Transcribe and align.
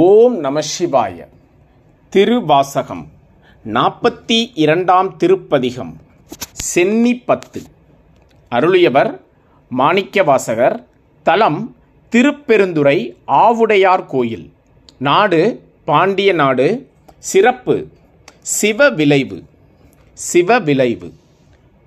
ஓம் 0.00 0.36
நம 0.38 0.60
சிவாய. 0.60 1.26
திருவாசகம் 2.08 3.08
நாற்பத்தி 3.64 4.50
இரண்டாம் 4.54 5.16
திருப்பதிகம் 5.16 5.96
சென்னி 6.52 7.16
பத்து 7.16 7.62
அருளியவர் 8.50 9.20
மாணிக்கவாசகர் 9.78 10.84
தலம் 11.22 11.76
திருப்பெருந்துறை 12.08 13.16
ஆவுடையார் 13.26 14.06
கோயில். 14.06 14.52
நாடு 14.98 15.62
பாண்டிய 15.84 16.32
நாடு 16.32 16.90
சிறப்பு 17.18 17.88
சிவ 18.40 18.88
விளைவு 18.88 19.42
சிவ 20.12 20.58
விளைவு 20.58 21.12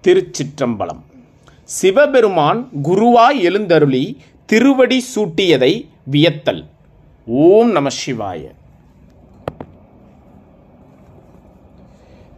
திருச்சிற்றம்பலம். 0.04 1.02
சிவபெருமான் 1.64 2.70
குருவாய் 2.84 3.42
எழுந்தருளி 3.42 4.22
திருவடி 4.46 5.06
சூட்டியதை 5.16 5.88
வியத்தல். 6.12 6.74
ஓம் 7.28 7.70
நம 7.72 7.90
சிவாய. 8.06 8.42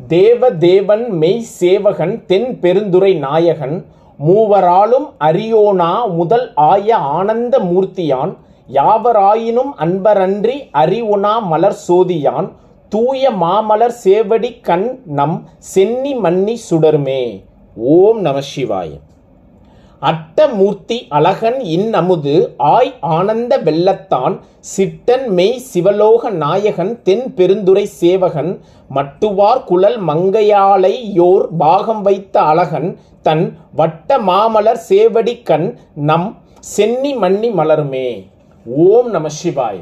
தேவ 0.07 0.49
தேவன் 0.51 1.03
மெய் 1.21 1.41
சேவகன் 1.59 2.25
தென் 2.25 2.59
பெருந்துரை 2.61 3.17
நாயகன் 3.17 3.85
மூவராலும் 4.19 5.07
அரியோனா 5.19 5.89
முதல் 6.13 6.53
ஆய 6.53 6.95
ஆனந்த 6.95 7.59
மூர்த்தியான் 7.59 8.33
யாவராயினும் 8.69 9.73
அன்பரன்றி 9.85 10.57
அறிவுணா 10.83 11.33
மலர் 11.51 11.77
சோதியான் 11.87 12.47
தூய 12.89 13.31
மாமலர் 13.31 13.97
சேவடி 14.03 14.61
கண் 14.61 14.87
நம் 15.05 15.47
சென்னி 15.57 16.15
மன்னி 16.15 16.57
சுடருமே. 16.69 17.43
ஓம் 17.77 18.21
நம 18.21 18.39
சிவாயன் 18.55 19.03
அட்டமூர்த்தி 20.01 21.07
அழகன் 21.09 21.59
இன்னமுது 21.59 22.55
ஆய் 22.57 22.91
ஆனந்த 22.99 23.57
வெள்ளத்தான் 23.57 24.39
சிட்டன் 24.59 25.27
மெய் 25.29 25.61
சிவலோக 25.73 26.29
நாயகன் 26.29 27.01
தென் 27.03 27.33
பெருந்துரை 27.35 27.83
சேவகன் 27.83 28.51
மட்டுவார் 28.89 29.63
குழல் 29.63 29.99
மங்கையாளை 30.01 30.93
யோர் 31.13 31.47
பாகம் 31.57 32.01
வைத்த 32.01 32.41
அழகன் 32.41 32.97
தன் 33.21 33.57
வட்ட 33.71 34.19
மாமலர் 34.19 34.81
சேவடி 34.89 35.41
கண் 35.43 35.67
நம் 35.93 36.37
சென்னி 36.59 37.13
மன்னி 37.13 37.49
மலருமே. 37.49 38.07
ஓம் 38.65 39.09
நம 39.09 39.27
சிவாய. 39.41 39.77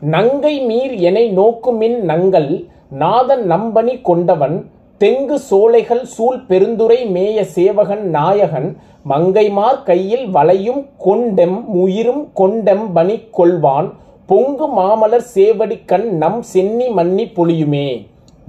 நங்கை 0.00 0.54
மீர் 0.60 0.94
எனை 1.00 1.36
நோக்குமின் 1.36 1.98
நங்கள் 2.00 2.66
நாதன் 2.90 3.44
நம்பணி 3.46 4.00
கொண்டவன் 4.00 4.56
தெங்கு 5.00 5.36
சோலைகள் 5.38 6.04
சூழ் 6.06 6.38
பெருந்துரை 6.48 6.98
மேய 7.14 7.38
சேவகன் 7.54 8.04
நாயகன் 8.10 8.68
மங்கைமார் 9.08 9.80
கையில் 9.82 10.26
வளையும் 10.30 10.82
கொண்டெம் 11.06 11.58
உயிரும் 11.74 12.22
கொண்டெம் 12.34 12.86
பணி 12.92 13.16
கொள்வான் 13.38 13.88
பொங்கு 14.28 14.66
மாமலர் 14.68 15.26
சேவடி 15.34 15.76
கண் 15.84 16.08
நம் 16.16 16.40
சென்னி 16.42 16.86
மன்னி 16.88 17.26
பொழியுமே. 17.36 17.88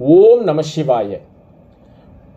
ஓம் 0.00 0.42
நம 0.44 0.62
சிவாய. 0.74 1.10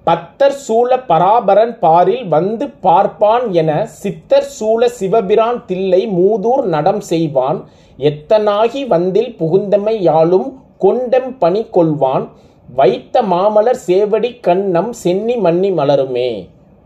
பத்தர் 0.04 0.58
சூழ 0.58 0.89
பராபரன் 1.08 1.73
பாரில் 1.80 2.28
வந்து 2.28 2.67
பார்ப்பான் 2.82 3.45
என 3.54 3.72
சித்தர் 3.86 4.50
சூழ 4.58 4.89
சிவபிரான் 5.00 5.59
தில்லை 5.66 6.04
மூதூர் 6.17 6.64
நடம் 6.66 7.02
செய்வான் 7.02 7.59
எத்தனாகி 8.00 8.82
வந்தில் 8.88 9.34
புகுந்தமை 9.39 9.95
யாழும் 10.02 10.48
கொண்டெம் 10.78 11.32
பணி 11.39 11.62
கொள்வான் 11.72 12.26
வைத்த 12.77 13.22
மாமலர் 13.22 13.80
சேவடி 13.88 14.30
கண்ணம் 14.47 14.91
சென்னி 15.02 15.36
மன்னி 15.45 15.69
மலருமே. 15.72 16.30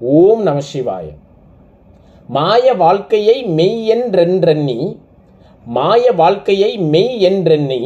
ஓம் 0.02 0.42
நம 0.42 0.60
சிவாய. 0.72 1.08
மாய 2.28 2.74
வாழ்க்கையை 2.74 3.36
மெய் 3.58 3.82
என்றென்றெண்ணி 3.86 4.78
மாய 5.66 6.12
வாழ்க்கையை 6.22 6.78
மெய் 6.94 7.14
என்றெண்ணி 7.30 7.82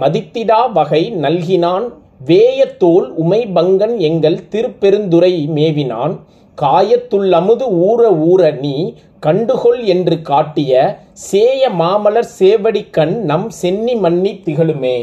மதித்திடா 0.00 0.60
வகை 0.72 1.02
நல்கினான் 1.24 1.86
வேயத்தோல் 2.26 3.08
உமைபங்கன் 3.24 3.94
எங்கள் 4.08 4.38
திருப்பெருந்துரை 4.48 5.34
மேவினான் 5.56 6.14
காயத்துள்ளமுது 6.58 7.66
ஊற 7.88 8.00
ஊற 8.30 8.50
நீ 8.60 8.76
கண்டுகொள் 9.26 9.80
என்று 9.94 10.16
காட்டிய 10.30 10.72
சேய 11.28 11.70
மாமலர் 11.82 12.32
சேவடி 12.38 12.84
கண் 12.90 13.16
நம் 13.24 13.48
சென்னி 13.60 13.96
மன்னி 13.96 14.34
திகழுமே. 14.46 14.98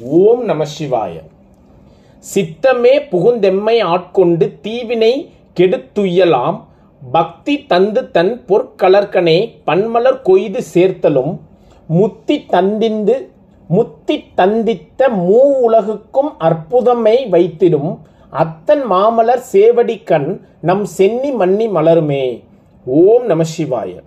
ஓம் 0.00 0.44
நம 0.44 0.64
சிவாய. 0.78 1.14
சித்தமே 2.18 2.94
புகுந்தெம்மை 3.10 3.82
ஆட்கொண்டு 3.82 4.58
தீவினை 4.62 5.30
கெடுத்துயலாம். 5.56 6.64
பக்தி 7.12 7.66
தந்து 7.66 8.10
தன் 8.10 8.44
பொற்கலர்கனே 8.48 9.36
பன்மலர் 9.66 10.22
கொய்து 10.22 10.60
சேர்த்தலும். 10.74 11.38
முத்தி 11.86 12.46
தந்திந்து 12.48 13.28
முத்தி 13.68 14.24
தந்தித்த 14.36 15.08
மூ 15.08 15.38
உலகுக்கும் 15.68 16.32
அற்புதமை 16.40 17.28
வைத்திடும். 17.28 17.98
அத்தன் 18.32 18.84
மாமலர் 18.90 19.42
சேவடிக்கண் 19.52 20.40
நம் 20.60 20.84
சென்னி 20.84 21.30
மன்னி 21.30 21.68
மலருமே. 21.68 22.44
ஓம் 22.84 23.26
நம 23.26 23.42
சிவாய. 23.42 24.00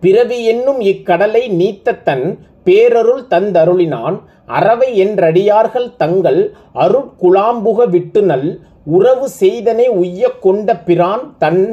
பிறவி 0.00 0.44
என்னும் 0.44 0.80
இக்கடலை 0.80 1.48
நீத்த 1.48 2.02
தன் 2.02 2.38
பேரருள் 2.68 3.24
தந்தருளினான். 3.34 4.16
அறவை 4.58 4.90
என்றடியார்கள் 5.04 5.88
தங்கள் 5.96 6.40
அருட்குலாம்புக 6.84 7.88
விட்டு 7.94 8.22
நல் 8.22 8.48
உறவு 8.96 9.26
செய்தனை 9.40 9.86
உய்ய 10.00 10.30
கொண்ட 10.40 10.76
பிரான் 10.88 11.24
தன் 11.38 11.64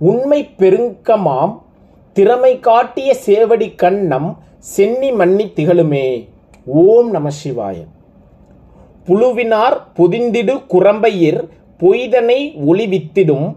உண்மை 0.00 0.40
பெருங்கமாம். 0.58 1.54
திறமை 2.16 2.52
காட்டிய 2.60 3.10
சேவடி 3.26 3.68
கண்ணம் 3.82 4.28
சென்னி 4.74 5.10
மன்னி 5.12 5.46
திகழுமே. 5.56 6.06
ஓம் 6.66 7.10
நம 7.10 7.28
சிவாய. 7.40 7.78
புழுவினார் 9.06 9.76
பொதிந்திடு 9.96 10.54
குரம்பையிர் 10.74 11.40
பொய்தனை 11.80 12.40
ஒளிவித்திடும். 12.70 13.48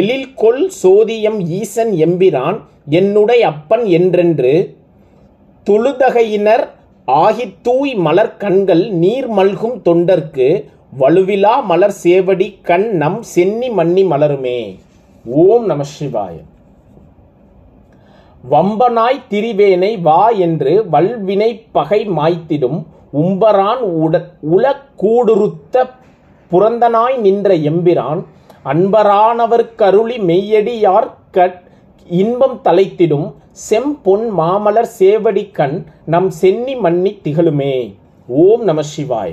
எழில் 0.00 0.30
கொள் 0.34 0.62
சோதியம் 0.82 1.38
ஈசன் 1.60 1.92
எம்பிரான் 2.06 2.58
என்னுடைய 2.98 3.42
அப்பன் 3.46 3.84
என்றென்று 3.98 4.52
தொழுதகையினர் 5.70 6.64
ஆகித் 7.08 7.58
தூய் 7.62 7.94
மலர் 7.94 8.36
கண்கள் 8.36 8.90
நீர் 8.92 9.28
மல்கும் 9.30 9.76
தொண்டர்க்கு 9.84 10.64
வலுவிலா 10.98 11.64
மலர் 11.64 11.94
சேவடி 12.02 12.54
கண் 12.62 12.88
நம் 12.96 13.22
சென்னி 13.22 13.70
மன்னி 13.70 14.04
மலருமே. 14.04 14.76
ஓம் 15.24 15.64
நம 15.64 15.82
சிவாய. 15.98 16.34
வம்பனாய் 18.50 19.24
திரிவேனை 19.30 20.00
வா 20.00 20.28
என்று 20.28 20.88
வல்வினை 20.90 21.64
பகை 21.72 22.08
மாய்த்திடும் 22.08 22.86
உம்பரான் 23.22 23.82
உட 24.04 24.14
உல 24.56 24.74
கூடுருத்த 24.96 25.84
புறந்தனாய் 26.50 27.16
நின்ற 27.16 27.54
எம்பிரான் 27.54 28.22
அன்பரானவர் 28.64 29.74
கருளி 29.74 30.18
மெய்யடியார் 30.18 31.08
கட் 31.30 31.60
இன்பம் 32.10 32.60
தலைத்திடும் 32.64 33.26
செம்பொன் 33.68 34.26
மாமலர் 34.38 34.90
சேவடி 34.98 35.50
கண் 35.50 35.76
நம் 36.04 36.30
சென்னி 36.30 36.74
மன்னி 36.74 37.12
திகழுமே. 37.24 37.74
ஓம் 38.28 38.62
நம 38.64 38.82
சிவாய. 38.82 39.30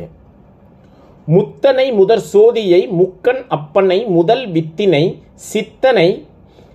முத்தனை 1.28 1.92
முதற் 1.92 2.24
சோதியை 2.34 2.82
முக்கன் 3.00 3.42
அப்பனை 3.50 4.08
முதல் 4.08 4.46
வித்தினை 4.52 5.04
சித்தனை 5.36 6.26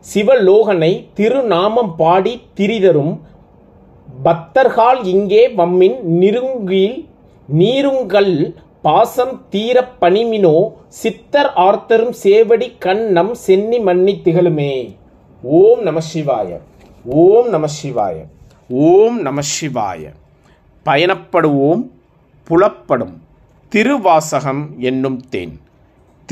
சிவலோகனை 0.06 0.92
திருநாமம் 1.14 1.96
பாடி 1.96 2.34
திரிதரும் 2.54 3.14
பக்தர்கால் 4.22 5.00
இங்கே 5.04 5.42
வம்மின் 5.58 5.98
நிருங்கில் 6.20 6.98
நீருங்கள் 7.48 8.34
பாசம் 8.82 9.40
தீர 9.50 9.76
பணிமினோ 10.00 10.56
சித்தர் 10.88 11.50
ஆர்த்தரும் 11.66 12.14
சேவடி 12.24 12.68
கண் 12.78 13.04
நம் 13.12 13.34
சென்னி 13.34 13.78
மன்னி 13.78 14.20
திகழுமே. 14.24 14.74
ஓம் 15.46 15.82
நம 15.82 16.00
சிவாய. 16.14 16.60
ஓம் 17.04 17.48
நம 17.48 17.66
சிவாய. 17.82 18.26
ஓம் 18.68 19.20
நம 19.20 19.40
சிவாய. 19.60 20.12
பயணப்படுவோம் 20.84 21.90
புலப்படும் 22.48 23.22
திருவாசகம் 23.68 24.74
என்னும் 24.78 25.20
தேன். 25.28 25.60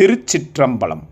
திருச்சிற்றம்பலம். 0.00 1.02